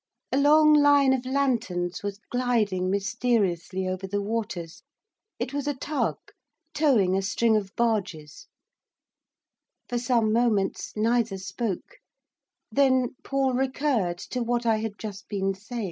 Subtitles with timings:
[0.31, 4.81] A long line of lanterns was gliding mysteriously over the waters;
[5.37, 6.15] it was a tug
[6.73, 8.47] towing a string of barges.
[9.87, 11.99] For some moments neither spoke.
[12.71, 15.53] Then Paul recurred to what I had just been saying.
[15.53, 15.79] [IMAGE: images/img_187.